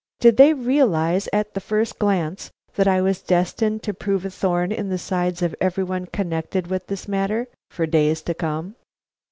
Did 0.19 0.37
they 0.37 0.55
realize 0.55 1.29
at 1.31 1.53
the 1.53 1.59
first 1.59 1.99
glance 1.99 2.49
that 2.73 2.87
I 2.87 3.01
was 3.01 3.21
destined 3.21 3.83
to 3.83 3.93
prove 3.93 4.25
a 4.25 4.31
thorn 4.31 4.71
in 4.71 4.89
the 4.89 4.97
sides 4.97 5.43
of 5.43 5.53
every 5.61 5.83
one 5.83 6.07
connected 6.07 6.65
with 6.65 6.87
this 6.87 7.07
matter, 7.07 7.47
for 7.69 7.85
days 7.85 8.23
to 8.23 8.33
come? 8.33 8.77